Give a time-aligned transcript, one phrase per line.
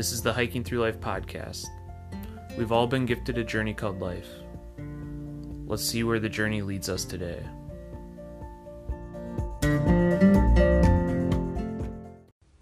[0.00, 1.66] This is the Hiking Through Life podcast.
[2.56, 4.30] We've all been gifted a journey called life.
[5.66, 7.42] Let's see where the journey leads us today.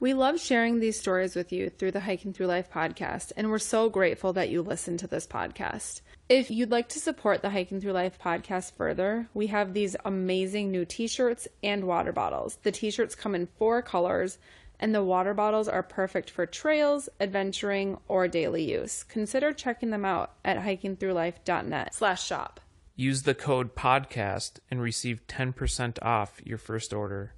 [0.00, 3.60] We love sharing these stories with you through the Hiking Through Life podcast, and we're
[3.60, 6.00] so grateful that you listen to this podcast.
[6.28, 10.72] If you'd like to support the Hiking Through Life podcast further, we have these amazing
[10.72, 12.58] new t shirts and water bottles.
[12.64, 14.38] The t shirts come in four colors,
[14.80, 19.02] and the water bottles are perfect for trails, adventuring, or daily use.
[19.04, 22.60] Consider checking them out at hikingthroughlife.net slash shop.
[22.96, 27.32] Use the code PODCAST and receive 10% off your first order.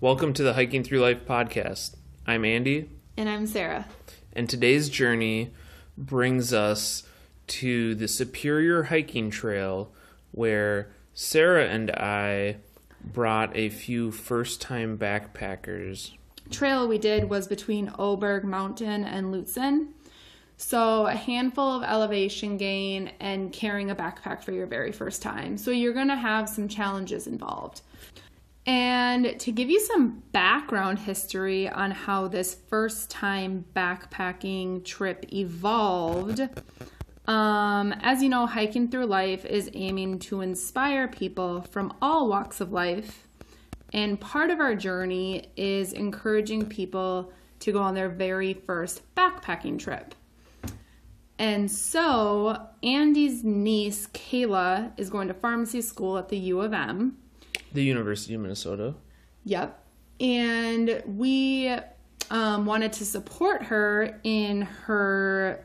[0.00, 1.96] Welcome to the Hiking Through Life podcast.
[2.26, 3.86] I'm Andy, And I'm Sarah.
[4.32, 5.52] and today's journey
[5.96, 7.04] brings us
[7.46, 9.92] to the Superior Hiking Trail
[10.32, 12.56] where Sarah and I
[13.02, 16.12] brought a few first time backpackers.
[16.50, 19.88] Trail we did was between Oberg Mountain and Lutsen.
[20.58, 25.58] So, a handful of elevation gain and carrying a backpack for your very first time.
[25.58, 27.82] So, you're going to have some challenges involved.
[28.66, 36.40] And to give you some background history on how this first time backpacking trip evolved,
[37.26, 42.60] um, as you know, Hiking Through Life is aiming to inspire people from all walks
[42.60, 43.25] of life
[43.96, 49.78] and part of our journey is encouraging people to go on their very first backpacking
[49.78, 50.14] trip.
[51.38, 57.16] And so, Andy's niece, Kayla, is going to pharmacy school at the U of M.
[57.72, 58.94] The University of Minnesota.
[59.44, 59.82] Yep.
[60.20, 61.74] And we
[62.30, 65.64] um, wanted to support her in her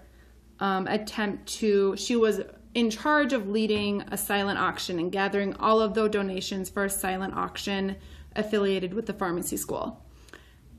[0.62, 2.42] um, attempt to, she was
[2.74, 6.90] in charge of leading a silent auction and gathering all of the donations for a
[6.90, 7.98] silent auction
[8.36, 10.04] affiliated with the pharmacy school.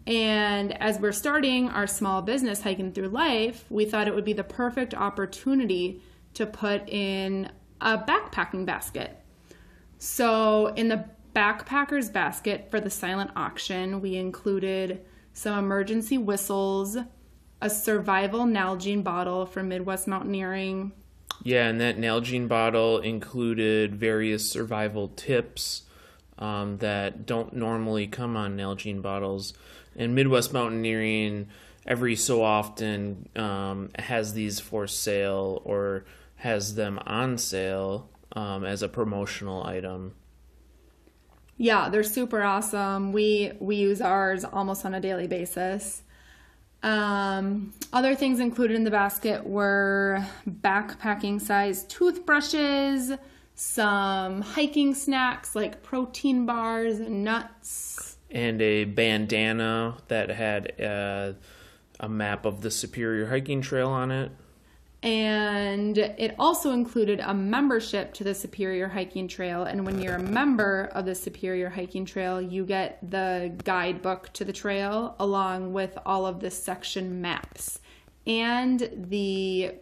[0.06, 4.32] And as we're starting our small business hiking through life, we thought it would be
[4.32, 6.02] the perfect opportunity
[6.34, 7.50] to put in
[7.80, 9.18] a backpacking basket.
[9.98, 11.04] So, in the
[11.34, 16.98] backpacker's basket for the silent auction, we included some emergency whistles,
[17.60, 20.92] a survival Nalgene bottle for Midwest mountaineering,
[21.44, 25.82] Yeah, and that Nalgene bottle included various survival tips
[26.42, 29.54] um, that don't normally come on Nalgene bottles.
[29.96, 31.48] And Midwest Mountaineering,
[31.86, 36.04] every so often, um, has these for sale or
[36.36, 40.14] has them on sale um, as a promotional item.
[41.58, 43.12] Yeah, they're super awesome.
[43.12, 46.02] We we use ours almost on a daily basis.
[46.82, 53.12] Um, other things included in the basket were backpacking size toothbrushes,
[53.54, 58.16] some hiking snacks like protein bars and nuts.
[58.30, 61.32] And a bandana that had uh,
[62.00, 64.32] a map of the Superior Hiking Trail on it.
[65.02, 69.64] And it also included a membership to the Superior Hiking Trail.
[69.64, 74.44] And when you're a member of the Superior Hiking Trail, you get the guidebook to
[74.44, 77.80] the trail along with all of the section maps
[78.26, 79.72] and the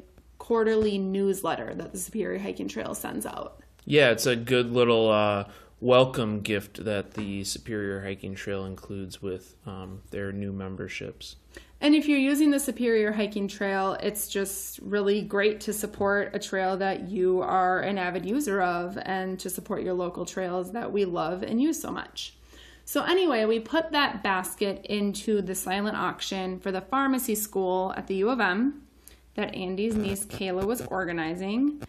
[0.51, 3.61] quarterly newsletter that the Superior Hiking Trail sends out.
[3.85, 5.45] Yeah, it's a good little uh,
[5.79, 11.37] welcome gift that the Superior Hiking Trail includes with um, their new memberships.
[11.81, 16.41] And if you're using the Superior Hiking Trail, it's just really great to support a
[16.41, 20.91] trail that you are an avid user of and to support your local trails that
[20.91, 22.35] we love and use so much.
[22.85, 28.09] So, anyway, we put that basket into the silent auction for the pharmacy school at
[28.09, 28.83] the U of M
[29.35, 31.83] that Andy's niece Kayla was organizing.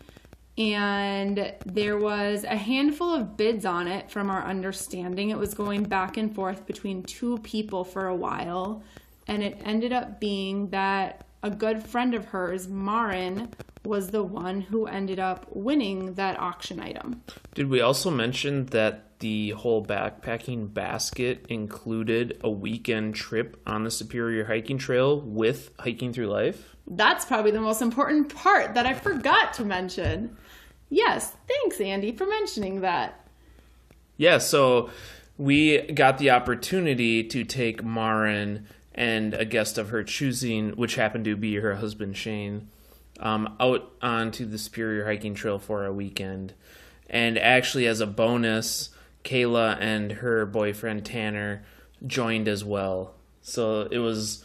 [0.58, 5.30] And there was a handful of bids on it from our understanding.
[5.30, 8.84] It was going back and forth between two people for a while
[9.28, 13.50] and it ended up being that a good friend of hers, Marin,
[13.84, 17.24] was the one who ended up winning that auction item.
[17.56, 23.92] Did we also mention that the whole backpacking basket included a weekend trip on the
[23.92, 26.76] Superior Hiking Trail with Hiking Through Life?
[26.88, 30.38] That's probably the most important part that I forgot to mention.
[30.90, 33.26] Yes, thanks, Andy, for mentioning that.
[34.18, 34.90] Yeah, so
[35.38, 41.26] we got the opportunity to take Marin and a guest of her choosing, which happened
[41.26, 42.68] to be her husband Shane,
[43.20, 46.54] um, out onto the Superior Hiking Trail for a weekend.
[47.10, 48.90] And actually, as a bonus,
[49.24, 51.64] Kayla and her boyfriend Tanner
[52.06, 53.16] joined as well.
[53.42, 54.44] So it was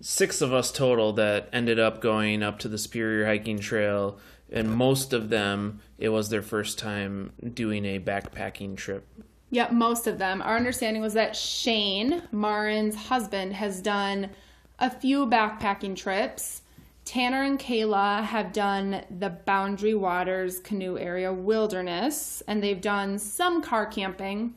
[0.00, 4.18] six of us total that ended up going up to the Superior Hiking Trail,
[4.50, 9.06] and most of them, it was their first time doing a backpacking trip.
[9.50, 10.42] Yep, most of them.
[10.42, 14.30] Our understanding was that Shane, Marin's husband, has done
[14.78, 16.62] a few backpacking trips.
[17.04, 23.62] Tanner and Kayla have done the Boundary Waters Canoe Area Wilderness, and they've done some
[23.62, 24.54] car camping.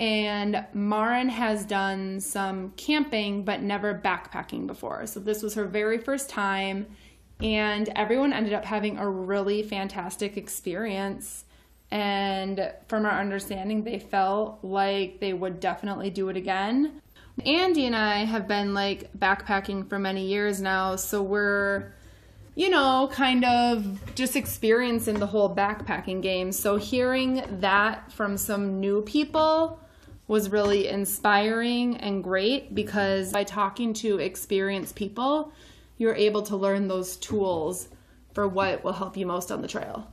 [0.00, 5.06] And Marin has done some camping, but never backpacking before.
[5.06, 6.86] So this was her very first time,
[7.40, 11.44] and everyone ended up having a really fantastic experience.
[11.92, 17.00] And from our understanding, they felt like they would definitely do it again.
[17.46, 21.92] Andy and I have been like backpacking for many years now, so we're,
[22.54, 26.52] you know, kind of just experiencing the whole backpacking game.
[26.52, 29.80] So hearing that from some new people
[30.28, 35.52] was really inspiring and great because by talking to experienced people,
[35.98, 37.88] you're able to learn those tools
[38.32, 40.08] for what will help you most on the trail.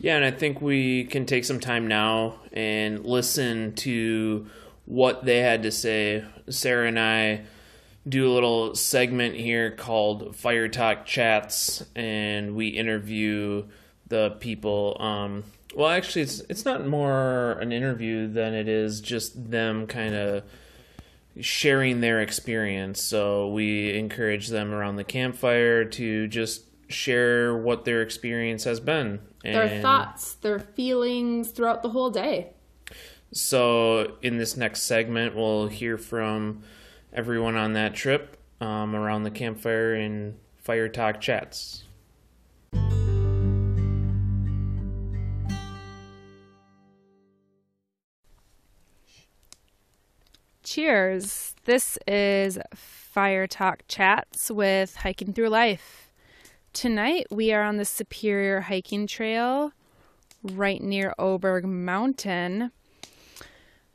[0.00, 4.46] Yeah, and I think we can take some time now and listen to
[4.92, 6.22] what they had to say.
[6.50, 7.44] Sarah and I
[8.06, 13.64] do a little segment here called Fire Talk Chats, and we interview
[14.08, 14.98] the people.
[15.00, 15.44] Um,
[15.74, 20.44] well, actually, it's it's not more an interview than it is just them kind of
[21.40, 23.02] sharing their experience.
[23.02, 29.20] So we encourage them around the campfire to just share what their experience has been.
[29.42, 32.50] And their thoughts, their feelings throughout the whole day.
[33.34, 36.62] So, in this next segment, we'll hear from
[37.14, 41.84] everyone on that trip um, around the campfire in Fire Talk Chats.
[50.62, 51.54] Cheers.
[51.64, 56.12] This is Fire Talk Chats with Hiking Through Life.
[56.74, 59.72] Tonight we are on the Superior Hiking Trail
[60.42, 62.72] right near Oberg Mountain.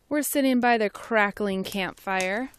[0.09, 2.51] We're sitting by the crackling campfire.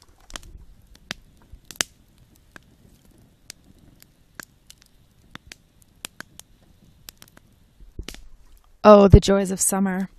[8.85, 10.11] Oh, the joys of summer.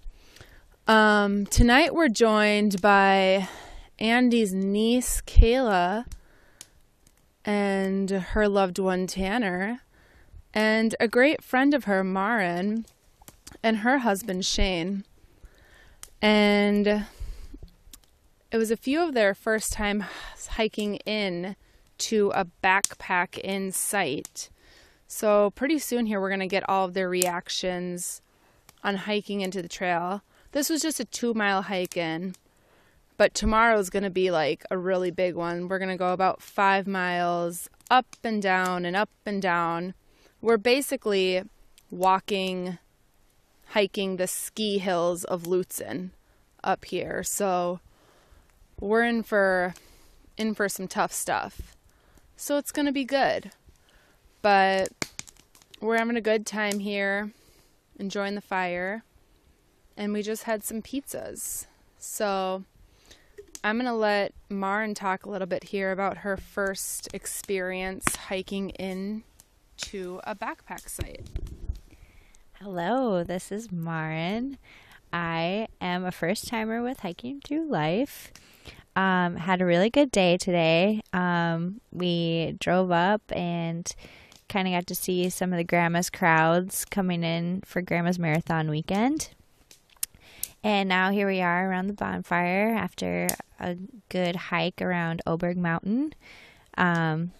[0.88, 3.48] Um, tonight we're joined by
[4.00, 6.06] Andy's niece, Kayla,
[7.46, 9.82] and her loved one, Tanner,
[10.52, 12.88] and a great friend of her, Marin,
[13.62, 15.06] and her husband, Shane.
[16.24, 17.06] And
[18.52, 20.04] it was a few of their first time
[20.50, 21.56] hiking in
[21.98, 24.50] to a backpack in sight.
[25.08, 28.22] So, pretty soon here, we're going to get all of their reactions
[28.84, 30.22] on hiking into the trail.
[30.52, 32.36] This was just a two mile hike in,
[33.18, 35.68] but tomorrow is going to be like a really big one.
[35.68, 39.94] We're going to go about five miles up and down and up and down.
[40.42, 41.44] We're basically
[41.90, 42.78] walking,
[43.70, 46.12] hiking the ski hills of Lutsen
[46.64, 47.24] up here.
[47.24, 47.80] So,
[48.80, 49.74] we're in for
[50.38, 51.76] in for some tough stuff.
[52.36, 53.52] So it's going to be good.
[54.42, 54.90] But
[55.82, 57.32] we're having a good time here,
[58.00, 59.04] enjoying the fire.
[59.98, 61.66] And we just had some pizzas.
[61.98, 62.64] So
[63.62, 68.70] I'm going to let Marin talk a little bit here about her first experience hiking
[68.72, 69.24] in
[69.78, 71.28] to a backpack site.
[72.62, 74.58] Hello, this is Marin.
[75.12, 78.32] I am a first timer with Hiking Through Life.
[78.96, 81.02] Um, had a really good day today.
[81.14, 83.90] Um, we drove up and
[84.50, 88.70] kind of got to see some of the grandma's crowds coming in for grandma's marathon
[88.70, 89.30] weekend.
[90.64, 93.28] And now here we are around the bonfire after
[93.60, 93.78] a
[94.10, 96.14] good hike around Oberg Mountain.
[96.78, 97.32] Um,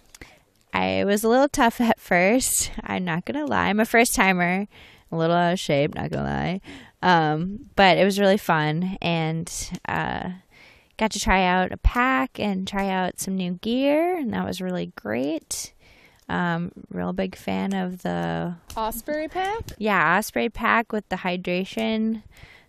[0.74, 2.72] I was a little tough at first.
[2.82, 3.68] I'm not gonna lie.
[3.68, 4.68] I'm a first timer,
[5.12, 5.96] a little out of shape.
[5.96, 6.62] Not gonna lie,
[7.02, 9.52] um, but it was really fun and.
[9.88, 10.30] Uh,
[11.00, 14.62] got to try out a pack and try out some new gear, and that was
[14.62, 15.74] really great.
[16.28, 19.72] Um, real big fan of the Osprey pack.
[19.80, 22.22] Yeah, Osprey pack with the hydration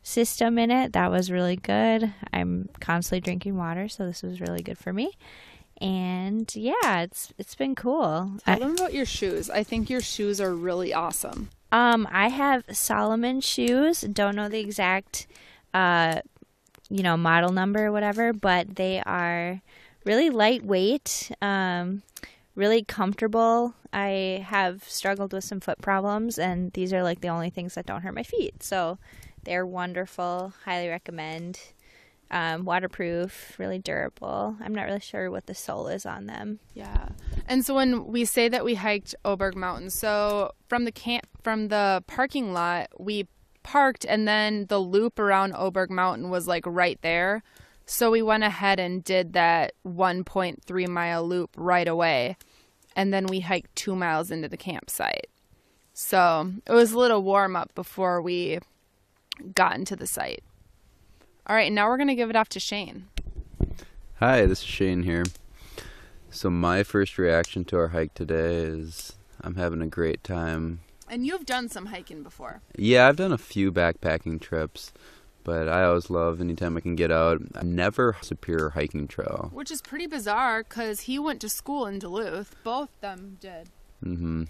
[0.03, 0.95] system in it.
[0.95, 2.15] That was really good.
[2.33, 5.13] I'm constantly drinking water, so this was really good for me.
[5.81, 8.33] And yeah, it's it's been cool.
[8.45, 9.51] Tell I, them about your shoes.
[9.51, 11.51] I think your shoes are really awesome.
[11.73, 14.03] Um, I have Salomon shoes.
[14.03, 15.27] Don't know the exact
[15.75, 16.21] uh
[16.90, 19.62] you know, model number or whatever, but they are
[20.04, 22.02] really lightweight, um,
[22.54, 23.75] really comfortable.
[23.92, 27.87] I have struggled with some foot problems, and these are like the only things that
[27.87, 28.62] don't hurt my feet.
[28.62, 28.99] So
[29.44, 30.52] they're wonderful.
[30.64, 31.61] Highly recommend.
[32.32, 34.56] Um, waterproof, really durable.
[34.61, 36.61] I'm not really sure what the sole is on them.
[36.75, 37.09] Yeah.
[37.49, 41.68] And so when we say that we hiked Oberg Mountain, so from the camp from
[41.68, 43.26] the parking lot, we
[43.62, 47.43] parked and then the loop around Oberg Mountain was like right there.
[47.87, 52.37] So we went ahead and did that 1.3 mile loop right away.
[52.95, 55.29] And then we hiked two miles into the campsite.
[55.93, 58.59] So it was a little warm up before we
[59.55, 60.43] got into the site.
[61.47, 63.09] All right, now we're going to give it off to Shane.
[64.21, 65.25] Hi, this is Shane here.
[66.31, 70.81] So, my first reaction to our hike today is I'm having a great time.
[71.11, 72.62] And you've done some hiking before.
[72.76, 74.93] Yeah, I've done a few backpacking trips,
[75.43, 77.43] but I always love anytime I can get out.
[77.57, 79.50] I never Superior Hiking Trail.
[79.52, 82.55] Which is pretty bizarre because he went to school in Duluth.
[82.62, 83.71] Both them did.
[84.05, 84.45] Mm-hmm.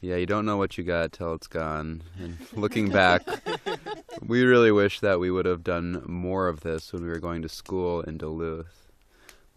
[0.00, 2.02] Yeah, you don't know what you got till it's gone.
[2.18, 3.22] And looking back,
[4.26, 7.42] we really wish that we would have done more of this when we were going
[7.42, 8.88] to school in Duluth.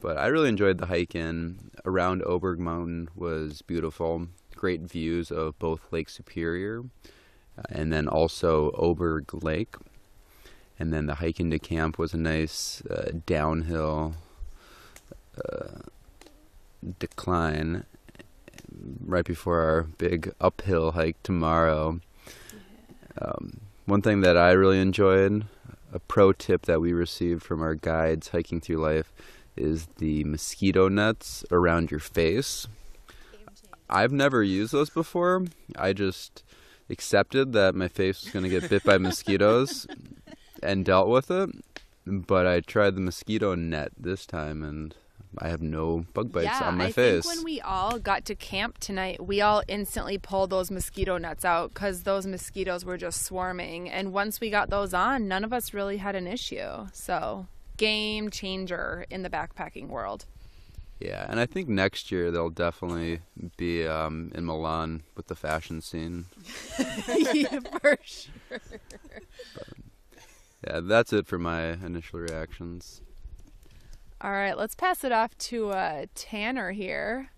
[0.01, 1.71] But I really enjoyed the hike in.
[1.85, 4.27] Around Oberg Mountain was beautiful.
[4.63, 6.86] Great views of both Lake Superior
[7.58, 9.75] uh, and then also Oberg Lake.
[10.79, 14.15] And then the hike into camp was a nice uh, downhill
[15.38, 15.79] uh,
[16.98, 17.84] decline
[19.05, 22.00] right before our big uphill hike tomorrow.
[23.22, 25.43] Um, one thing that I really enjoyed,
[25.91, 29.12] a pro tip that we received from our guides hiking through life,
[29.58, 32.65] is the mosquito nets around your face.
[33.89, 35.45] I've never used those before.
[35.77, 36.43] I just
[36.89, 39.87] accepted that my face was going to get bit by mosquitoes
[40.61, 41.49] and dealt with it.
[42.05, 44.93] But I tried the mosquito net this time and
[45.37, 46.97] I have no bug bites yeah, on my face.
[46.97, 47.25] I face.
[47.25, 51.45] think when we all got to camp tonight, we all instantly pulled those mosquito nets
[51.45, 53.89] out because those mosquitoes were just swarming.
[53.89, 56.87] And once we got those on, none of us really had an issue.
[56.93, 57.47] So,
[57.77, 60.25] game changer in the backpacking world.
[61.00, 63.19] Yeah, and I think next year they'll definitely
[63.57, 66.25] be um, in Milan with the fashion scene.
[67.33, 68.29] yeah, for sure.
[70.65, 73.01] Yeah, that's it for my initial reactions.
[74.21, 77.31] All right, let's pass it off to uh, Tanner here.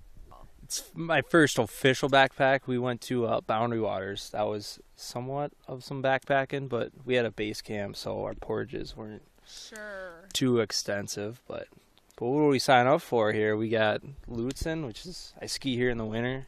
[0.63, 2.61] It's my first official backpack.
[2.67, 4.29] We went to uh, Boundary Waters.
[4.31, 8.95] That was somewhat of some backpacking, but we had a base camp, so our portages
[8.95, 10.27] weren't Sure.
[10.33, 11.41] too extensive.
[11.47, 11.67] But
[12.15, 13.55] but what do we sign up for here?
[13.57, 16.47] We got Lutsen, which is I ski here in the winter,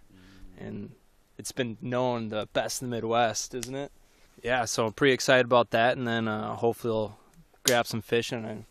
[0.57, 0.91] and
[1.37, 3.91] it's been known the best in the Midwest, isn't it?
[4.43, 7.17] Yeah, so I'm pretty excited about that, and then uh, hopefully we'll
[7.63, 8.45] grab some fishing.
[8.45, 8.65] And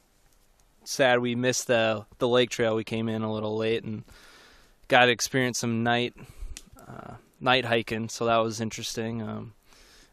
[0.85, 2.76] sad we missed the the lake trail.
[2.76, 4.05] We came in a little late and
[4.88, 6.15] got to experience some night
[6.87, 9.23] uh, night hiking, so that was interesting.
[9.23, 9.53] Um,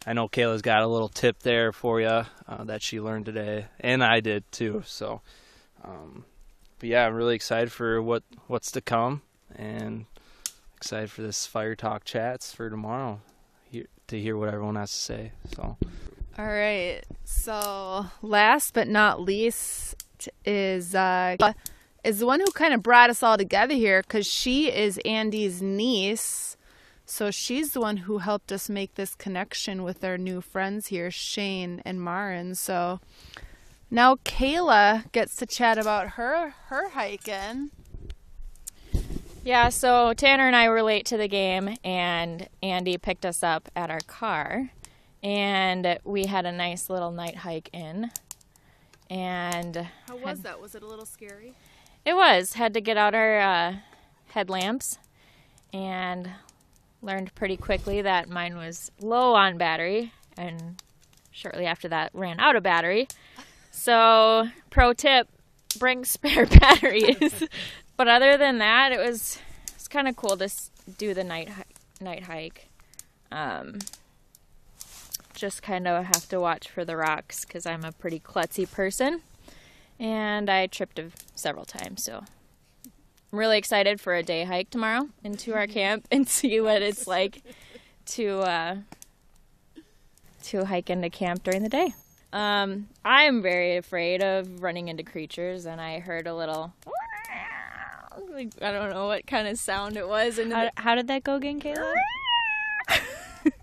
[0.06, 2.26] I know Kayla's got a little tip there for you uh,
[2.66, 4.84] that she learned today, and I did too.
[4.86, 5.22] So,
[5.84, 6.26] um,
[6.84, 9.22] but yeah, I'm really excited for what what's to come,
[9.56, 10.06] and
[10.76, 13.22] excited for this fire talk chats for tomorrow.
[14.08, 15.32] To hear what everyone has to say.
[15.56, 15.78] So,
[16.38, 17.00] All right.
[17.24, 19.96] So, last but not least
[20.44, 21.38] is uh,
[22.04, 25.62] is the one who kind of brought us all together here because she is Andy's
[25.62, 26.58] niece.
[27.06, 31.10] So she's the one who helped us make this connection with our new friends here,
[31.12, 32.56] Shane and Marin.
[32.56, 33.00] So
[33.94, 37.70] now Kayla gets to chat about her her hiking.
[39.46, 43.70] Yeah, so Tanner and I were late to the game, and Andy picked us up
[43.76, 44.70] at our car,
[45.22, 48.10] and we had a nice little night hike in.
[49.10, 50.62] And How was that?
[50.62, 51.54] Was it a little scary?
[52.06, 53.76] it was had to get out our uh,
[54.28, 54.98] headlamps,
[55.74, 56.30] and
[57.02, 60.82] learned pretty quickly that mine was low on battery, and
[61.32, 63.08] shortly after that ran out of battery.
[63.74, 65.28] So, pro tip:
[65.78, 67.44] bring spare batteries.
[67.98, 69.40] but other than that, it was
[69.74, 70.50] it's kind of cool to
[70.98, 71.50] do the night
[72.00, 72.70] night hike.
[73.32, 73.80] Um,
[75.34, 79.22] just kind of have to watch for the rocks because I'm a pretty klutzy person,
[80.00, 81.02] and I tripped
[81.36, 82.04] several times.
[82.04, 82.24] So
[82.86, 87.08] I'm really excited for a day hike tomorrow into our camp and see what it's
[87.08, 87.42] like
[88.06, 88.76] to uh,
[90.44, 91.96] to hike into camp during the day.
[92.34, 96.74] Um, I'm very afraid of running into creatures, and I heard a little.
[98.32, 101.24] Like, I don't know what kind of sound it was, and How, how did that
[101.24, 101.94] go again, Kayla?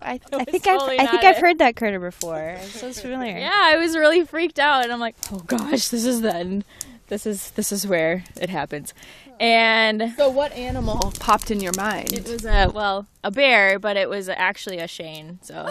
[0.01, 2.57] I, I think I've totally I not think I've heard that critter before.
[2.59, 3.37] It's so familiar.
[3.37, 6.63] yeah, I was really freaked out, and I'm like, oh gosh, this is the end.
[7.07, 8.93] This is this is where it happens,
[9.41, 12.13] and So, what animal popped in your mind?
[12.13, 15.39] it was a well a bear, but it was actually a Shane.
[15.41, 15.67] So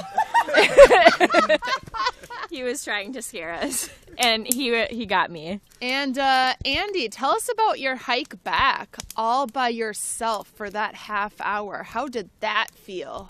[2.50, 5.60] he was trying to scare us, and he he got me.
[5.80, 11.34] And uh, Andy, tell us about your hike back all by yourself for that half
[11.40, 11.84] hour.
[11.84, 13.28] How did that feel?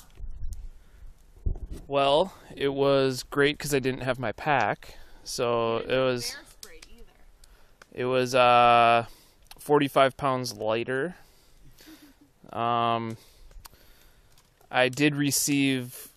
[1.87, 4.95] Well, it was great because I didn't have my pack,
[5.25, 6.37] so it was.
[7.93, 9.07] It was uh,
[9.71, 11.15] 45 pounds lighter.
[12.53, 13.17] Um,
[14.69, 16.09] I did receive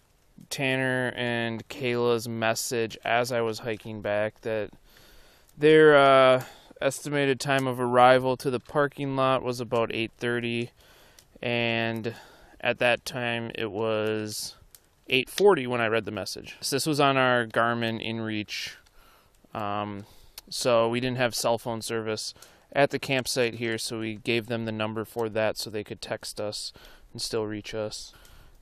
[0.49, 4.71] Tanner and Kayla's message as I was hiking back that
[5.55, 6.43] their uh,
[6.81, 10.69] estimated time of arrival to the parking lot was about 8:30
[11.39, 12.15] and
[12.59, 14.55] at that time it was
[15.11, 16.55] 8:40 when I read the message.
[16.59, 18.71] So this was on our Garmin InReach
[19.53, 20.07] um,
[20.49, 22.33] so we didn't have cell phone service
[22.73, 26.01] at the campsite here, so we gave them the number for that so they could
[26.01, 26.73] text us
[27.11, 28.13] and still reach us.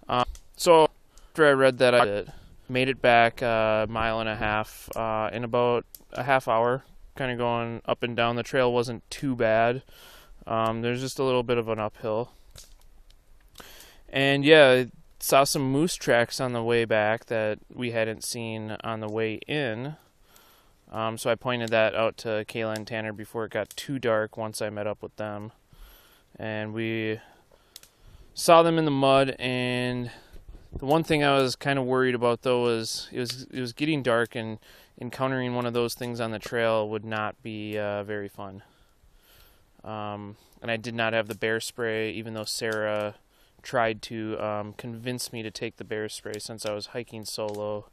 [0.08, 0.26] Um,
[0.56, 0.90] so
[1.30, 2.26] after I read that, I
[2.68, 6.84] made it back a mile and a half uh, in about a half hour.
[7.16, 8.36] Kind of going up and down.
[8.36, 9.84] The trail wasn't too bad.
[10.48, 12.32] Um, there's just a little bit of an uphill.
[14.10, 14.86] And yeah,
[15.20, 19.36] saw some moose tracks on the way back that we hadn't seen on the way
[19.48, 19.96] in.
[20.92, 24.36] Um, so I pointed that out to Kayla and Tanner before it got too dark
[24.36, 25.52] once I met up with them.
[26.38, 27.20] And we
[28.34, 30.12] saw them in the mud and
[30.78, 33.74] the one thing I was kind of worried about though was it was it was
[33.74, 34.58] getting dark and
[35.00, 38.64] encountering one of those things on the trail would not be uh, very fun.
[39.84, 43.16] Um, and I did not have the bear spray, even though Sarah
[43.64, 47.88] tried to um, convince me to take the bear spray since I was hiking solo.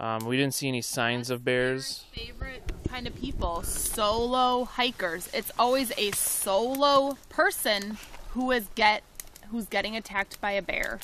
[0.00, 2.04] Um, we didn't see any signs of bears.
[2.12, 5.28] Favorite kind of people, solo hikers.
[5.34, 7.98] It's always a solo person
[8.30, 9.02] who is get
[9.50, 11.00] who's getting attacked by a bear.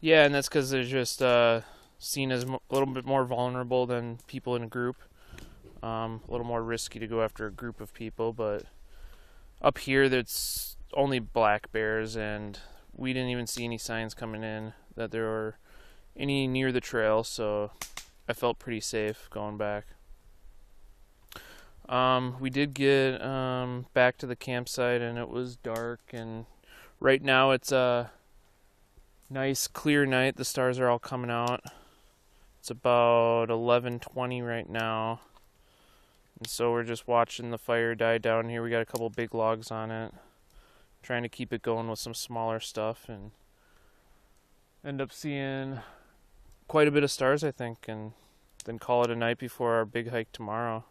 [0.00, 1.60] Yeah, and that's because they're just uh,
[1.98, 4.96] seen as a little bit more vulnerable than people in a group.
[5.82, 8.64] Um, a little more risky to go after a group of people, but
[9.60, 12.58] up here, there's only black bears, and
[12.94, 15.56] we didn't even see any signs coming in that there were
[16.16, 17.72] any near the trail, so
[18.28, 19.86] I felt pretty safe going back.
[21.88, 26.00] Um, we did get um, back to the campsite, and it was dark.
[26.12, 26.46] And
[27.00, 28.12] right now, it's a
[29.28, 30.36] nice, clear night.
[30.36, 31.62] The stars are all coming out.
[32.60, 35.20] It's about 11:20 right now,
[36.38, 38.62] and so we're just watching the fire die down here.
[38.62, 40.12] We got a couple big logs on it,
[41.02, 43.30] trying to keep it going with some smaller stuff, and
[44.84, 45.80] end up seeing
[46.70, 48.12] quite a bit of stars, I think, and
[48.64, 50.84] then call it a night before our big hike tomorrow.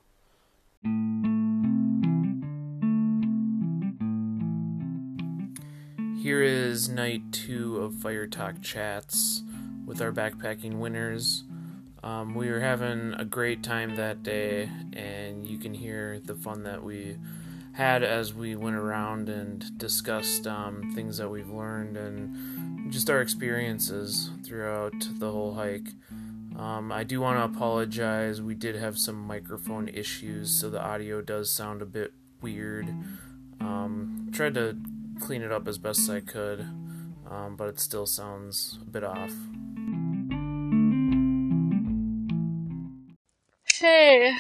[6.22, 9.42] Here is night two of Fire Talk Chats
[9.86, 11.46] with our backpacking winners.
[12.04, 16.64] Um, we were having a great time that day, and you can hear the fun
[16.64, 17.16] that we
[17.72, 22.59] had as we went around and discussed um, things that we've learned and
[22.90, 25.88] just our experiences throughout the whole hike.
[26.58, 28.42] Um, I do want to apologize.
[28.42, 32.90] We did have some microphone issues, so the audio does sound a bit weird.
[33.62, 34.78] Um, tried to
[35.22, 36.62] clean it up as best I could,
[37.30, 39.32] um, but it still sounds a bit off.
[43.76, 44.36] Hey.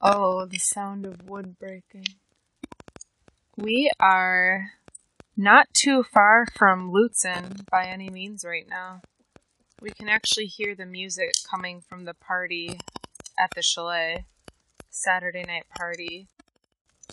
[0.00, 2.06] Oh, the sound of wood breaking.
[3.56, 4.70] We are
[5.36, 9.02] not too far from Lutsen by any means right now.
[9.80, 12.80] We can actually hear the music coming from the party
[13.38, 14.24] at the chalet.
[14.88, 16.26] Saturday night party.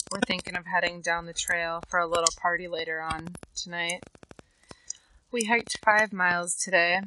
[0.09, 4.05] We're thinking of heading down the trail for a little party later on tonight.
[5.31, 7.01] We hiked five miles today,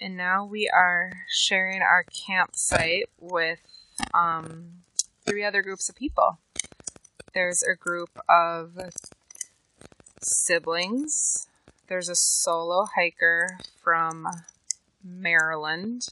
[0.00, 3.58] and now we are sharing our campsite with
[4.14, 4.84] um,
[5.26, 6.38] three other groups of people
[7.34, 8.76] there's a group of
[10.28, 11.46] siblings.
[11.88, 14.26] There's a solo hiker from
[15.02, 16.02] Maryland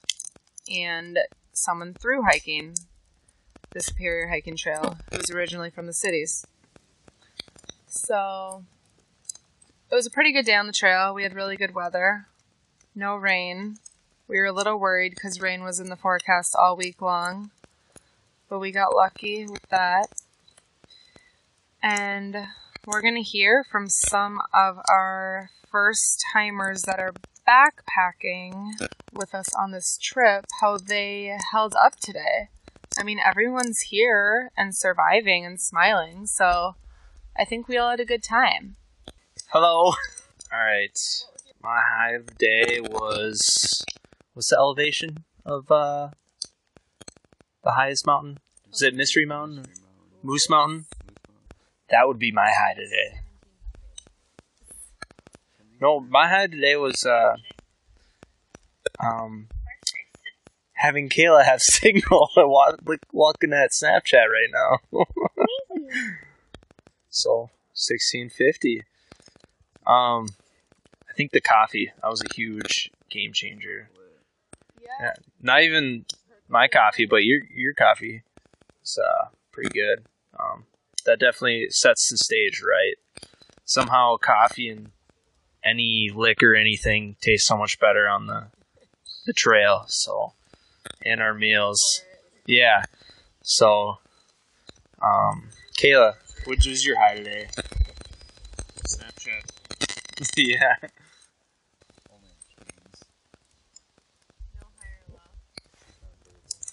[0.73, 1.19] and
[1.53, 2.75] someone through hiking
[3.71, 6.47] the Superior Hiking Trail who's originally from the cities.
[7.87, 8.65] So
[9.91, 11.15] it was a pretty good day on the trail.
[11.15, 12.27] We had really good weather,
[12.95, 13.77] no rain.
[14.29, 17.51] We were a little worried because rain was in the forecast all week long,
[18.49, 20.09] but we got lucky with that
[21.83, 22.37] and
[22.87, 27.13] we're going to hear from some of our first timers that are
[27.47, 28.71] backpacking
[29.13, 32.49] with us on this trip how they held up today.
[32.97, 36.77] I mean, everyone's here and surviving and smiling, so
[37.37, 38.77] I think we all had a good time.
[39.49, 39.93] Hello.
[40.53, 40.99] All right.
[41.63, 43.85] My the day was
[44.33, 46.11] what's the elevation of uh
[47.65, 48.39] the highest mountain?
[48.73, 49.67] Is it Mystery Mountain?
[50.23, 50.87] Moose Mountain?
[51.91, 53.21] That would be my high today.
[55.81, 57.37] No, my high today was uh,
[58.99, 59.49] um,
[60.73, 65.03] having Kayla have signal and walk, like walking that Snapchat right now.
[67.11, 68.85] so sixteen fifty.
[69.87, 70.29] Um,
[71.09, 73.91] I think the coffee that was a huge game changer.
[74.83, 75.13] Yeah.
[75.41, 76.05] Not even
[76.49, 78.23] my coffee, but your your coffee
[78.83, 80.05] is uh, pretty good.
[80.39, 80.65] Um,
[81.07, 82.95] that definitely sets the stage right.
[83.65, 84.91] Somehow, coffee and
[85.65, 88.49] any liquor, anything tastes so much better on the
[89.27, 89.85] the trail.
[89.89, 90.33] So,
[91.05, 92.03] and our meals,
[92.47, 92.85] yeah.
[93.43, 93.99] So,
[95.03, 96.15] um, Kayla,
[96.47, 97.49] which was your high today?
[98.87, 99.43] Snapchat.
[100.37, 100.75] yeah.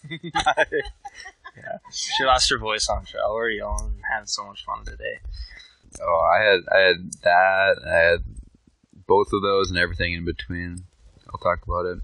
[0.23, 3.33] yeah, she lost her voice on trail.
[3.33, 3.92] We're yelling,
[4.29, 5.19] so much fun today.
[6.01, 7.75] Oh, I had I had that.
[7.87, 8.23] I had
[9.07, 10.83] both of those and everything in between.
[11.27, 11.99] I'll talk about it.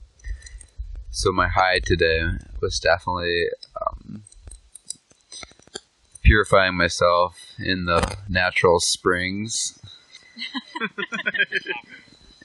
[1.11, 2.23] So my high today
[2.61, 3.45] was definitely
[3.81, 4.23] um,
[6.23, 9.79] purifying myself in the natural springs.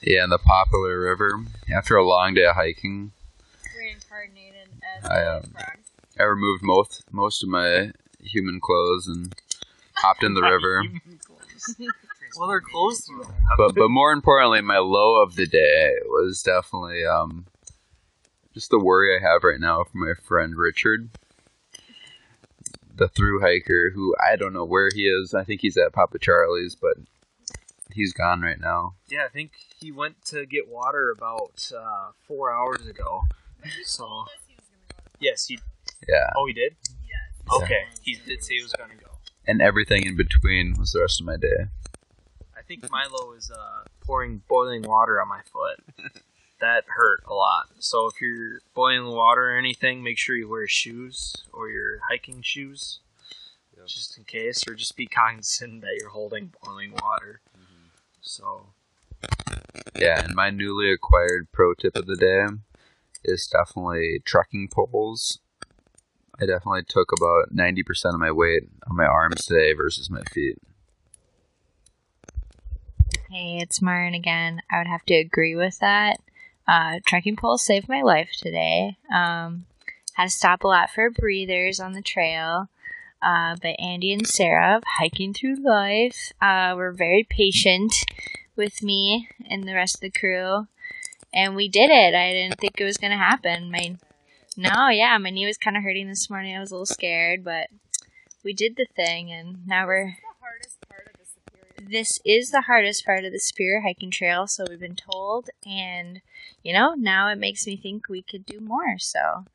[0.01, 1.43] yeah, in the Poplar River.
[1.73, 3.11] After a long day of hiking,
[3.77, 5.53] Reincarnated as I, um,
[6.19, 9.35] I removed most most of my human clothes and
[10.05, 10.83] hopped in the river.
[12.37, 13.09] Well, they're closed.
[13.57, 17.45] but but more importantly, my low of the day was definitely um,
[18.53, 21.09] just the worry I have right now for my friend Richard,
[22.93, 25.33] the through hiker who I don't know where he is.
[25.33, 26.97] I think he's at Papa Charlie's, but
[27.93, 28.95] he's gone right now.
[29.07, 33.21] Yeah, I think he went to get water about uh, four hours ago.
[33.85, 34.25] So,
[35.21, 35.57] yes, he.
[36.09, 36.75] Yeah, Oh, he did.
[37.07, 37.55] Yeah.
[37.63, 39.11] Okay, he did say he was going to go.
[39.47, 41.67] And everything in between was the rest of my day.
[42.57, 45.83] I think Milo is uh, pouring boiling water on my foot.
[46.59, 47.67] that hurt a lot.
[47.79, 52.41] So if you're boiling water or anything, make sure you wear shoes or your hiking
[52.41, 52.99] shoes,
[53.85, 57.41] just in case, or just be cognizant that you're holding boiling water.
[58.21, 58.67] So
[59.95, 62.47] Yeah, and my newly acquired pro tip of the day
[63.23, 65.39] is definitely trekking poles.
[66.39, 70.57] I definitely took about 90% of my weight on my arms today versus my feet.
[73.29, 74.61] Hey, it's Marin again.
[74.71, 76.19] I would have to agree with that.
[76.67, 78.97] Uh, trekking poles saved my life today.
[79.13, 79.65] Um,
[80.13, 82.69] had to stop a lot for breathers on the trail.
[83.21, 87.93] Uh, but Andy and Sarah, of hiking through life, uh, were very patient
[88.55, 90.67] with me and the rest of the crew.
[91.33, 92.15] And we did it.
[92.15, 93.71] I didn't think it was going to happen.
[93.71, 93.97] My,
[94.57, 96.55] no, yeah, my knee was kind of hurting this morning.
[96.55, 97.67] I was a little scared, but
[98.43, 100.15] we did the thing, and now we're
[101.87, 106.21] this is the hardest part of the Superior Hiking Trail, so we've been told, and
[106.63, 108.97] you know, now it makes me think we could do more.
[108.97, 109.45] So,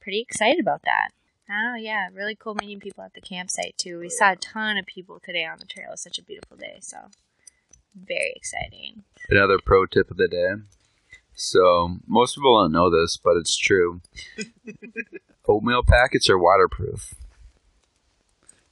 [0.00, 1.10] pretty excited about that.
[1.50, 3.98] Oh yeah, really cool meeting people at the campsite too.
[4.00, 5.88] We saw a ton of people today on the trail.
[5.88, 6.98] It was such a beautiful day, so
[7.94, 9.04] very exciting.
[9.30, 10.54] Another pro tip of the day.
[11.40, 14.00] So, most people don't know this, but it's true.
[15.48, 17.14] Oatmeal packets are waterproof.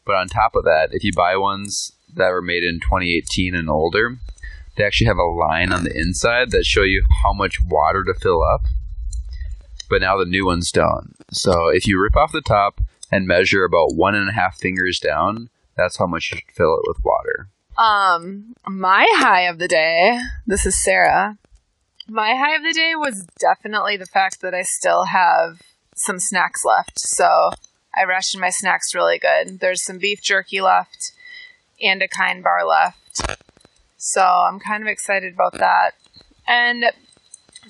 [0.05, 3.71] But on top of that, if you buy ones that were made in 2018 and
[3.71, 4.19] older,
[4.77, 8.15] they actually have a line on the inside that show you how much water to
[8.15, 8.63] fill up.
[9.89, 11.15] But now the new ones don't.
[11.31, 12.81] So if you rip off the top
[13.13, 16.75] and measure about one and a half fingers down, that's how much you should fill
[16.75, 17.49] it with water.
[17.79, 21.39] Um, my high of the day, this is Sarah.
[22.09, 25.61] My high of the day was definitely the fact that I still have
[25.97, 27.01] some snacks left.
[27.01, 27.51] So
[27.95, 29.59] I rationed my snacks really good.
[29.59, 31.13] There's some beef jerky left
[31.83, 33.39] and a kind bar left.
[33.97, 35.93] So I'm kind of excited about that.
[36.47, 36.85] And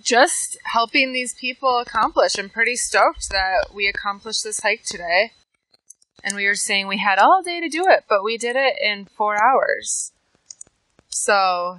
[0.02, 2.38] just helping these people accomplish.
[2.38, 5.32] I'm pretty stoked that we accomplished this hike today.
[6.22, 8.74] And we were saying we had all day to do it, but we did it
[8.82, 10.12] in four hours.
[11.08, 11.78] So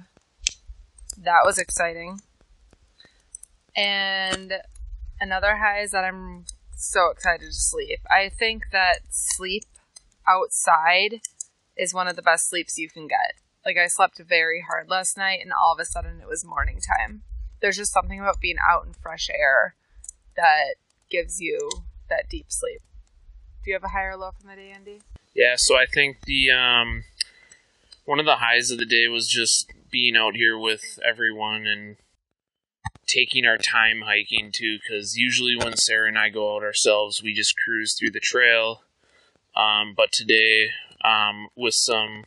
[1.16, 2.20] that was exciting.
[3.78, 4.54] And
[5.20, 8.00] another high is that I'm so excited to sleep.
[8.10, 9.66] I think that sleep
[10.26, 11.20] outside
[11.76, 13.34] is one of the best sleeps you can get.
[13.64, 16.80] Like I slept very hard last night and all of a sudden it was morning
[16.80, 17.22] time.
[17.60, 19.76] There's just something about being out in fresh air
[20.36, 20.74] that
[21.08, 21.70] gives you
[22.10, 22.80] that deep sleep.
[23.64, 25.02] Do you have a higher low from the day, Andy?
[25.36, 27.04] Yeah, so I think the um,
[28.06, 31.96] one of the highs of the day was just being out here with everyone and
[33.08, 34.78] taking our time hiking too.
[34.78, 38.82] Because usually when Sarah and I go out ourselves, we just cruise through the trail.
[39.56, 40.68] Um, but today,
[41.04, 42.24] um, with some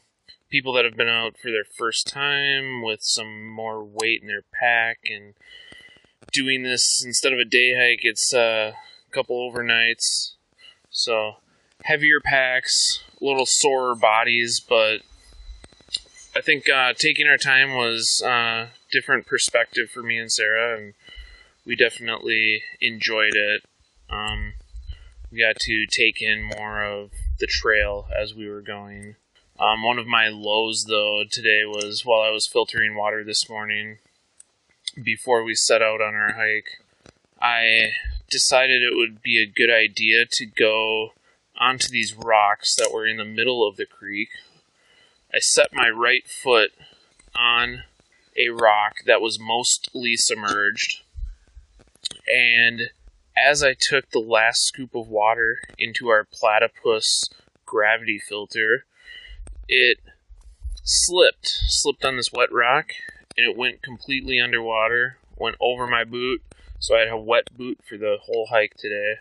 [0.50, 4.44] people that have been out for their first time, with some more weight in their
[4.60, 5.34] pack, and
[6.32, 8.02] doing this instead of a day hike.
[8.04, 10.34] It's uh, a couple overnights,
[10.89, 11.36] so
[11.84, 15.02] heavier packs, a little sorer bodies, but
[16.36, 20.94] I think uh, taking our time was uh, different perspective for me and Sarah, and
[21.66, 23.64] we definitely enjoyed it.
[24.10, 24.54] Um,
[25.32, 29.16] we got to take in more of the trail as we were going.
[29.60, 34.00] Um, one of my lows, though, today was while I was filtering water this morning
[35.02, 36.80] before we set out on our hike.
[37.40, 37.92] I
[38.30, 41.10] decided it would be a good idea to go
[41.60, 44.30] onto these rocks that were in the middle of the creek.
[45.34, 46.72] I set my right foot
[47.36, 47.84] on
[48.38, 51.02] a rock that was mostly submerged,
[52.28, 52.91] and
[53.38, 57.30] as I took the last scoop of water into our platypus
[57.65, 58.86] gravity filter,
[59.67, 60.00] it
[60.84, 62.91] slipped, slipped on this wet rock,
[63.38, 66.41] and it went completely underwater, went over my boot,
[66.80, 69.15] so I had a wet boot for the whole hike today.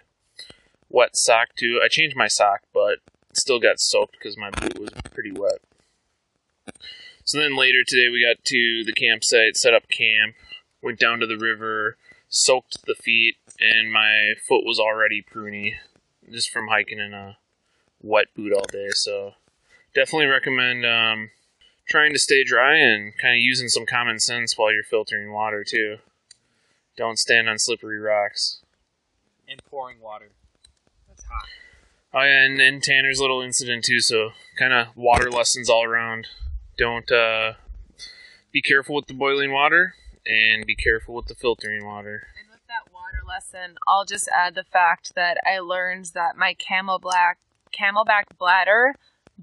[0.89, 1.81] Wet sock too.
[1.83, 2.99] I changed my sock, but
[3.33, 5.61] still got soaked because my boot was pretty wet.
[7.25, 10.35] So then later today we got to the campsite, set up camp,
[10.83, 11.97] went down to the river,
[12.29, 15.75] soaked the feet, and my foot was already pruny
[16.31, 17.39] just from hiking in a
[18.01, 18.89] wet boot all day.
[18.93, 19.35] So
[19.95, 21.31] definitely recommend um,
[21.89, 25.65] trying to stay dry and kind of using some common sense while you're filtering water
[25.69, 25.97] too.
[26.97, 28.61] Don't stand on slippery rocks.
[29.49, 30.31] And pouring water.
[31.09, 31.49] That's hot.
[32.13, 34.01] Oh yeah, and, and Tanner's little incident too.
[34.01, 36.29] So kind of water lessons all around.
[36.81, 37.53] Don't uh,
[38.51, 39.93] be careful with the boiling water,
[40.25, 42.27] and be careful with the filtering water.
[42.41, 46.55] And with that water lesson, I'll just add the fact that I learned that my
[46.55, 47.35] CamelBak
[47.79, 48.95] CamelBak bladder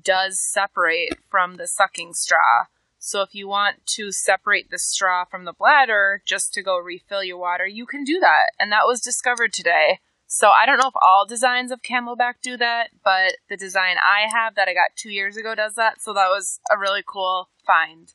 [0.03, 2.65] does separate from the sucking straw.
[2.97, 7.23] So if you want to separate the straw from the bladder just to go refill
[7.23, 8.49] your water, you can do that.
[8.59, 9.99] And that was discovered today.
[10.27, 14.29] So I don't know if all designs of CamelBak do that, but the design I
[14.29, 16.01] have that I got two years ago does that.
[16.01, 18.13] So that was a really cool find.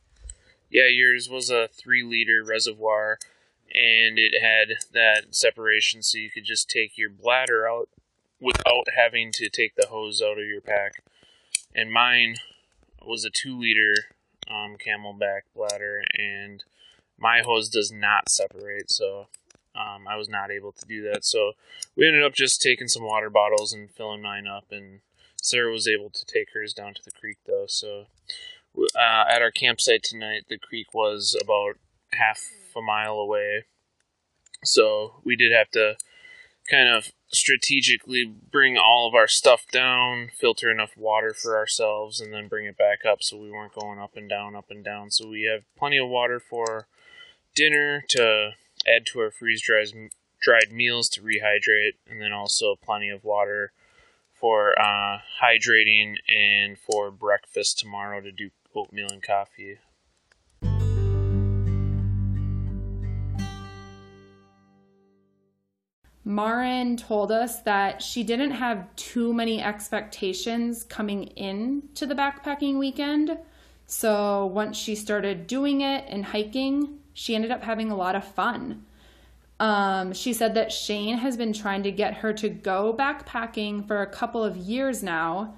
[0.71, 3.19] Yeah, yours was a three liter reservoir
[3.75, 7.89] and it had that separation so you could just take your bladder out
[8.41, 11.03] without having to take the hose out of your pack.
[11.75, 12.37] And mine
[13.01, 13.95] was a two liter
[14.51, 16.63] um, CamelBak bladder, and
[17.19, 19.29] my hose does not separate, so
[19.75, 21.25] um, I was not able to do that.
[21.25, 21.53] So
[21.97, 25.01] we ended up just taking some water bottles and filling mine up, and
[25.41, 27.67] Sarah was able to take hers down to the creek though.
[27.69, 28.07] So
[28.95, 31.79] uh, at our campsite tonight, the creek was about
[32.13, 32.41] half
[32.77, 33.65] a mile away,
[34.65, 35.97] so we did have to
[36.71, 42.33] kind of strategically bring all of our stuff down, filter enough water for ourselves, and
[42.33, 45.11] then bring it back up so we weren't going up and down, up and down.
[45.11, 46.87] So we have plenty of water for
[47.55, 48.51] dinner to
[48.87, 53.73] add to our freeze dried meals to rehydrate, and then also plenty of water
[54.33, 59.79] for uh, hydrating and for breakfast tomorrow to do oatmeal and coffee.
[66.25, 72.79] Marin told us that she didn't have too many expectations coming in to the backpacking
[72.79, 73.37] weekend.
[73.87, 78.25] So once she started doing it and hiking, she ended up having a lot of
[78.25, 78.85] fun.
[79.61, 84.03] Um, she said that Shane has been trying to get her to go backpacking for
[84.03, 85.55] a couple of years now.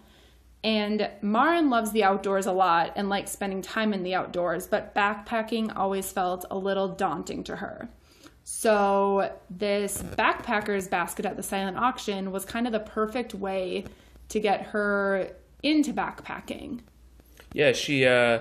[0.62, 4.94] And Marin loves the outdoors a lot and likes spending time in the outdoors, but
[4.94, 7.88] backpacking always felt a little daunting to her.
[8.44, 13.86] So, this backpacker's basket at the silent auction was kind of the perfect way
[14.28, 15.30] to get her
[15.62, 16.80] into backpacking.
[17.54, 18.40] Yeah, she uh,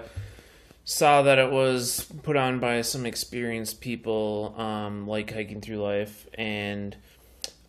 [0.85, 6.27] saw that it was put on by some experienced people um, like Hiking Through Life,
[6.33, 6.95] and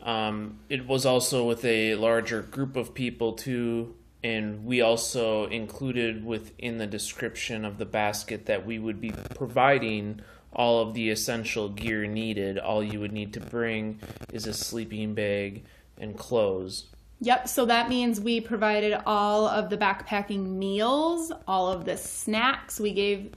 [0.02, 3.94] um, it was also with a larger group of people too.
[4.22, 10.20] And we also included within the description of the basket that we would be providing
[10.50, 12.58] all of the essential gear needed.
[12.58, 14.00] All you would need to bring
[14.32, 15.64] is a sleeping bag
[15.98, 16.86] and clothes.
[17.24, 22.78] Yep, so that means we provided all of the backpacking meals, all of the snacks.
[22.78, 23.32] We gave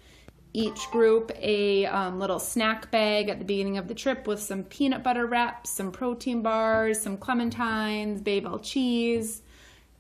[0.52, 4.64] each group a um, little snack bag at the beginning of the trip with some
[4.64, 9.42] peanut butter wraps, some protein bars, some clementines, Babybel cheese,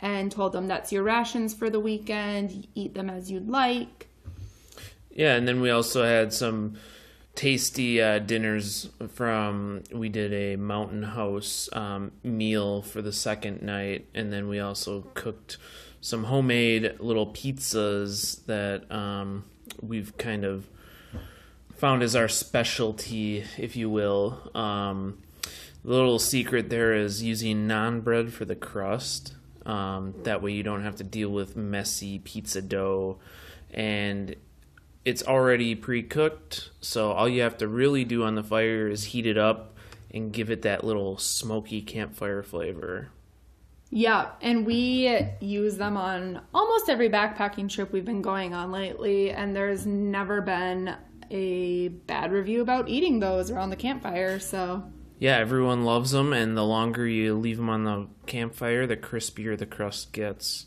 [0.02, 2.68] and told them that's your rations for the weekend.
[2.76, 4.10] Eat them as you'd like.
[5.12, 6.76] Yeah, and then we also had some
[7.38, 14.08] tasty uh, dinners from we did a mountain house um, meal for the second night
[14.16, 15.58] and then we also cooked
[16.02, 19.46] some homemade little pizzas that um,
[19.82, 20.68] we've kind of
[21.76, 24.52] found as our specialty, if you will.
[24.56, 25.20] Um,
[25.84, 29.34] the little secret there is using naan bread for the crust.
[29.66, 33.20] Um, that way you don't have to deal with messy pizza dough.
[33.74, 34.36] And
[35.08, 39.06] it's already pre cooked, so all you have to really do on the fire is
[39.06, 39.74] heat it up
[40.14, 43.08] and give it that little smoky campfire flavor.
[43.90, 49.32] Yeah, and we use them on almost every backpacking trip we've been going on lately,
[49.32, 50.94] and there's never been
[51.32, 54.42] a bad review about eating those around the campfire.
[54.42, 54.84] So,
[55.20, 59.58] Yeah, everyone loves them, and the longer you leave them on the campfire, the crispier
[59.58, 60.66] the crust gets.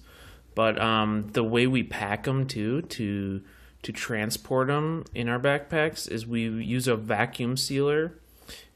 [0.54, 3.42] But um, the way we pack them too to
[3.82, 8.12] to transport them in our backpacks is we use a vacuum sealer,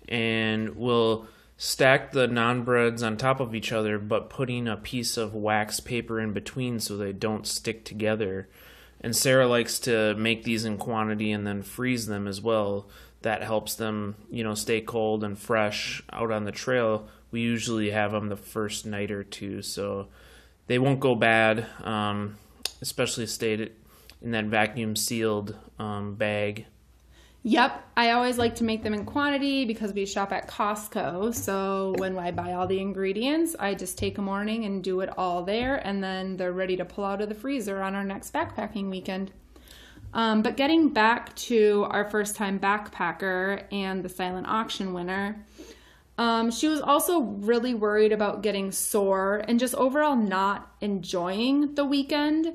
[0.09, 5.17] and we'll stack the naan breads on top of each other, but putting a piece
[5.17, 8.49] of wax paper in between so they don't stick together.
[9.01, 12.89] And Sarah likes to make these in quantity and then freeze them as well.
[13.23, 17.09] That helps them, you know, stay cold and fresh out on the trail.
[17.31, 20.09] We usually have them the first night or two, so
[20.67, 22.37] they won't go bad, um,
[22.81, 23.73] especially stayed
[24.25, 26.67] in that vacuum sealed um, bag.
[27.43, 31.35] yep, I always like to make them in quantity because we shop at Costco.
[31.35, 35.11] So, when I buy all the ingredients, I just take a morning and do it
[35.19, 38.33] all there, and then they're ready to pull out of the freezer on our next
[38.33, 39.31] backpacking weekend.
[40.15, 45.45] Um, but getting back to our first time backpacker and the silent auction winner,
[46.17, 51.85] um, she was also really worried about getting sore and just overall not enjoying the
[51.85, 52.55] weekend.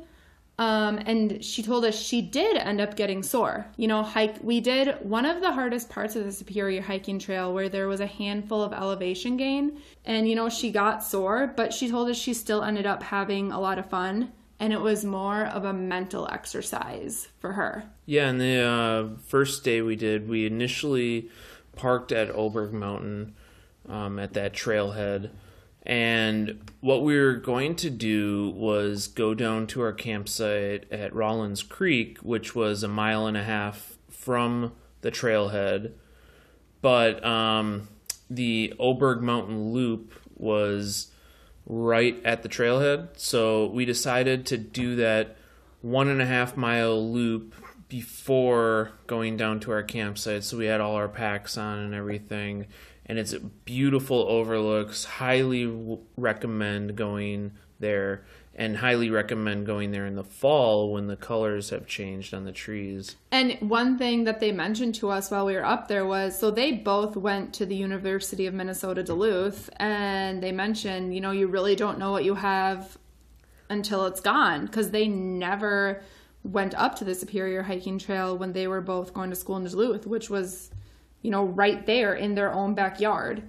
[0.60, 3.65] Um, and she told us she did end up getting sore.
[3.78, 4.43] You know, hike.
[4.43, 8.02] We did one of the hardest parts of the Superior hiking trail where there was
[8.02, 12.17] a handful of elevation gain, and you know she got sore, but she told us
[12.17, 15.72] she still ended up having a lot of fun, and it was more of a
[15.72, 17.86] mental exercise for her.
[18.06, 21.30] Yeah, and the uh, first day we did, we initially
[21.78, 23.34] parked at Oberg Mountain
[23.88, 25.30] um, at that trailhead.
[25.89, 31.63] And what we were going to do was go down to our campsite at Rollins
[31.63, 35.93] Creek, which was a mile and a half from the trailhead.
[36.84, 37.88] But um,
[38.30, 41.08] the Oberg Mountain Loop was
[41.65, 43.17] right at the trailhead.
[43.17, 45.38] So we decided to do that
[45.82, 47.56] one and a half mile loop
[47.88, 50.43] before going down to our campsite.
[50.43, 52.67] So we had all our packs on and everything.
[53.10, 53.34] And it's
[53.65, 55.04] beautiful overlooks.
[55.04, 58.24] Highly w- recommend going there
[58.56, 62.52] and highly recommend going there in the fall when the colors have changed on the
[62.52, 63.15] trees.
[63.32, 66.52] And one thing that they mentioned to us while we were up there was so
[66.52, 71.48] they both went to the University of Minnesota Duluth and they mentioned, you know, you
[71.48, 72.98] really don't know what you have
[73.69, 76.04] until it's gone because they never
[76.43, 79.63] went up to the Superior Hiking Trail when they were both going to school in
[79.63, 80.72] Duluth, which was,
[81.21, 83.43] you know, right there in their own backyard.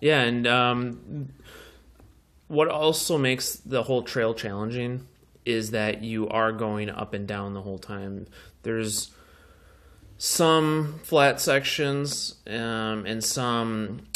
[0.00, 1.32] Yeah, and um,
[2.48, 5.06] what also makes the whole trail challenging
[5.44, 8.26] is that you are going up and down the whole time.
[8.62, 9.10] There's
[10.18, 14.06] some flat sections um, and some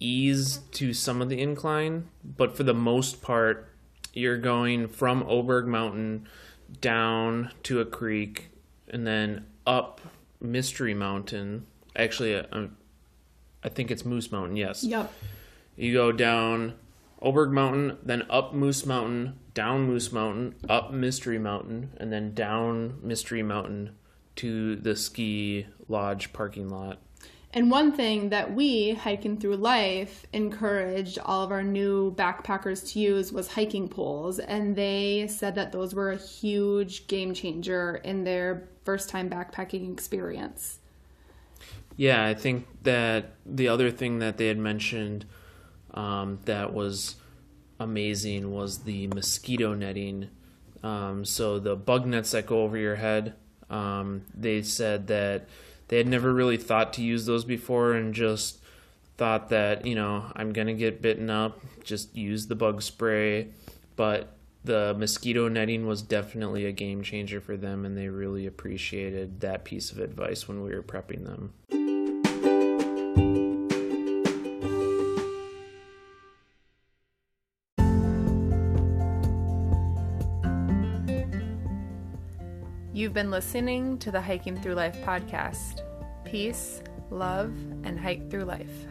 [0.00, 3.68] ease to some of the incline, but for the most part,
[4.12, 6.26] you're going from Oberg Mountain
[6.80, 8.50] down to a creek
[8.88, 10.00] and then up
[10.40, 11.66] Mystery Mountain.
[11.96, 12.66] Actually, uh,
[13.62, 14.84] I think it's Moose Mountain, yes.
[14.84, 15.12] Yep.
[15.76, 16.74] You go down
[17.20, 22.98] Oberg Mountain, then up Moose Mountain, down Moose Mountain, up Mystery Mountain, and then down
[23.02, 23.96] Mystery Mountain
[24.36, 26.98] to the ski lodge parking lot.
[27.52, 33.00] And one thing that we, hiking through life, encouraged all of our new backpackers to
[33.00, 34.38] use was hiking poles.
[34.38, 39.92] And they said that those were a huge game changer in their first time backpacking
[39.92, 40.78] experience.
[41.98, 45.26] Yeah, I think that the other thing that they had mentioned
[45.92, 47.16] um, that was
[47.78, 50.30] amazing was the mosquito netting.
[50.82, 53.34] Um, so the bug nets that go over your head,
[53.68, 55.48] um, they said that
[55.88, 58.56] they had never really thought to use those before and just
[59.18, 63.48] thought that, you know, I'm going to get bitten up, just use the bug spray.
[63.96, 64.32] But
[64.64, 69.64] the mosquito netting was definitely a game changer for them, and they really appreciated that
[69.64, 71.52] piece of advice when we were prepping them.
[82.92, 85.82] You've been listening to the Hiking Through Life podcast.
[86.24, 87.54] Peace, love,
[87.84, 88.86] and hike through life.